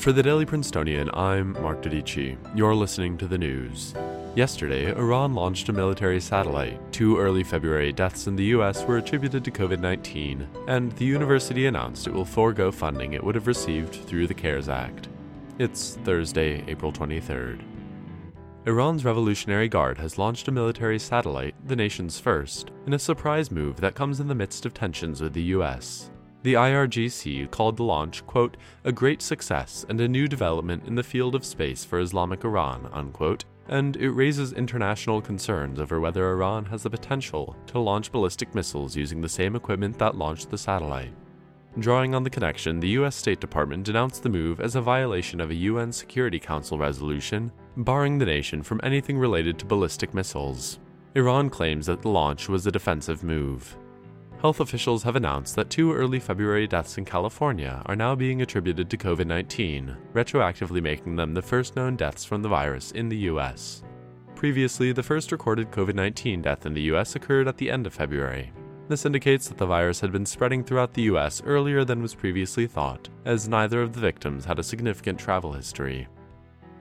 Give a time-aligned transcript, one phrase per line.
[0.00, 2.38] For the Daily Princetonian, I'm Mark Dodici.
[2.54, 3.92] You're listening to the news.
[4.34, 6.80] Yesterday, Iran launched a military satellite.
[6.90, 11.66] Two early February deaths in the US were attributed to COVID 19, and the university
[11.66, 15.10] announced it will forego funding it would have received through the CARES Act.
[15.58, 17.60] It's Thursday, April 23rd.
[18.64, 23.76] Iran's Revolutionary Guard has launched a military satellite, the nation's first, in a surprise move
[23.82, 26.10] that comes in the midst of tensions with the US.
[26.42, 31.02] The IRGC called the launch, quote, a great success and a new development in the
[31.02, 36.64] field of space for Islamic Iran, unquote, and it raises international concerns over whether Iran
[36.66, 41.12] has the potential to launch ballistic missiles using the same equipment that launched the satellite.
[41.78, 45.50] Drawing on the connection, the US State Department denounced the move as a violation of
[45.50, 50.80] a UN Security Council resolution barring the nation from anything related to ballistic missiles.
[51.14, 53.76] Iran claims that the launch was a defensive move
[54.40, 58.88] health officials have announced that two early February deaths in California are now being attributed
[58.88, 63.18] to COVID 19, retroactively making them the first known deaths from the virus in the
[63.18, 63.82] U.S.
[64.34, 67.14] Previously, the first recorded COVID 19 death in the U.S.
[67.14, 68.50] occurred at the end of February.
[68.88, 71.42] This indicates that the virus had been spreading throughout the U.S.
[71.44, 76.08] earlier than was previously thought, as neither of the victims had a significant travel history.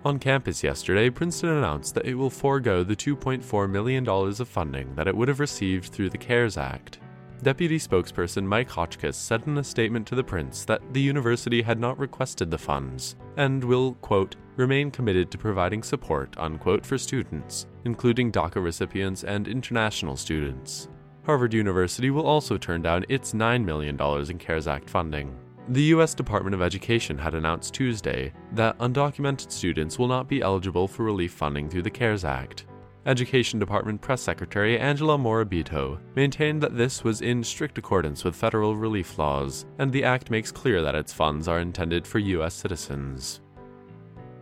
[0.06, 5.10] On campus yesterday, Princeton announced that it will forego the $2.4 million of funding that
[5.10, 7.00] it would have received through the CARES Act
[7.42, 11.80] Deputy spokesperson Mike Hotchkiss said in a statement to the Prince that the university had
[11.80, 17.66] not requested the funds and will, quote, remain committed to providing support, unquote, for students,
[17.86, 20.90] including DACA recipients and international students.
[21.26, 23.98] Harvard University will also turn down its $9 million
[24.30, 25.34] in CARES Act funding.
[25.70, 26.14] The U.S.
[26.14, 31.32] Department of Education had announced Tuesday that undocumented students will not be eligible for relief
[31.32, 32.66] funding through the CARES Act.
[33.10, 38.76] Education Department Press Secretary Angela Morabito maintained that this was in strict accordance with federal
[38.76, 42.54] relief laws, and the act makes clear that its funds are intended for U.S.
[42.54, 43.42] citizens.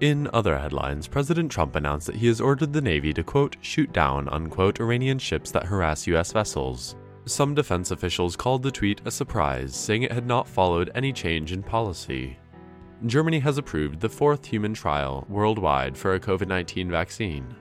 [0.02, 3.94] In other headlines, President Trump announced that he has ordered the Navy to, quote, shoot
[3.94, 6.34] down, unquote, Iranian ships that harass U.S.
[6.34, 6.98] vessels.
[7.24, 11.54] Some defense officials called the tweet a surprise, saying it had not followed any change
[11.54, 12.38] in policy.
[13.06, 17.56] Germany has approved the fourth human trial worldwide for a COVID 19 vaccine.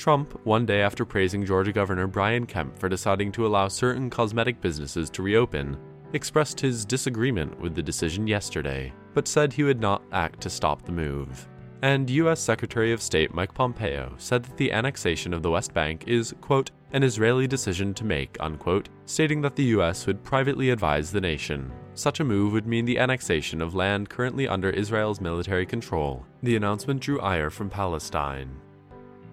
[0.00, 4.58] Trump, one day after praising Georgia Governor Brian Kemp for deciding to allow certain cosmetic
[4.58, 5.76] businesses to reopen,
[6.14, 10.80] expressed his disagreement with the decision yesterday, but said he would not act to stop
[10.80, 11.46] the move.
[11.82, 12.40] And U.S.
[12.40, 16.70] Secretary of State Mike Pompeo said that the annexation of the West Bank is, quote,
[16.92, 20.06] an Israeli decision to make, unquote, stating that the U.S.
[20.06, 21.70] would privately advise the nation.
[21.92, 26.24] Such a move would mean the annexation of land currently under Israel's military control.
[26.42, 28.56] The announcement drew ire from Palestine.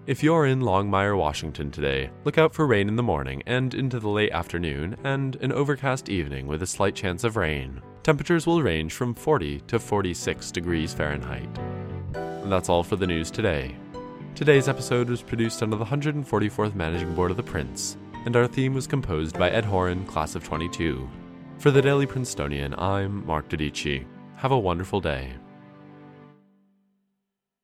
[0.08, 4.00] If you're in Longmire, Washington today, look out for rain in the morning and into
[4.00, 7.82] the late afternoon, and an overcast evening with a slight chance of rain.
[8.04, 11.50] Temperatures will range from 40 to 46 degrees Fahrenheit.
[12.14, 13.76] That's all for the news today.
[14.34, 18.72] Today's episode was produced under the 144th Managing Board of the Prince, and our theme
[18.72, 21.06] was composed by Ed Horan, Class of 22.
[21.58, 24.06] For the Daily Princetonian, I'm Mark Dodici.
[24.36, 25.34] Have a wonderful day.